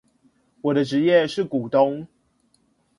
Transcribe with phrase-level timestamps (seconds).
[0.63, 2.07] 我的職業是股東